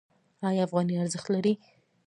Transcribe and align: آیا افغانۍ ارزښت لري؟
آیا 0.47 0.61
افغانۍ 0.67 0.95
ارزښت 1.01 1.27
لري؟ 1.33 1.53